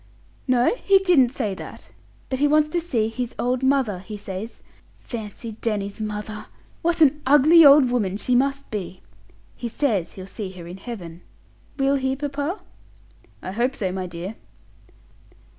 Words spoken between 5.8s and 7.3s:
mother! What an